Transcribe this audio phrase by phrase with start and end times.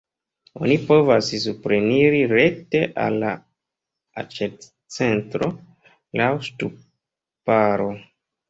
[0.59, 3.35] Oni povas supreniri rekte al la
[4.23, 5.51] aĉetcentro
[6.23, 7.91] laŭ ŝtuparo.